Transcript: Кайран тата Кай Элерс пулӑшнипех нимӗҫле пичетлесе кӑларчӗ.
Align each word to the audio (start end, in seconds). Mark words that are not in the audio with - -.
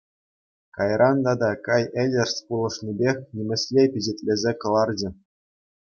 Кайран 0.75 1.17
тата 1.25 1.49
Кай 1.67 1.83
Элерс 2.03 2.35
пулӑшнипех 2.47 3.17
нимӗҫле 3.37 3.83
пичетлесе 3.95 4.51
кӑларчӗ. 4.65 5.09